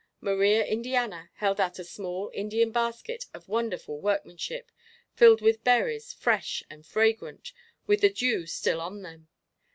[0.19, 4.71] Maria Indiana held out a small Indian basket of wonderful workmanship,
[5.13, 7.53] filled with berries, fresh and fragrant,
[7.85, 9.27] with the dew still on them.